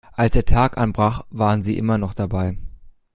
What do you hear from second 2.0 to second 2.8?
dabei.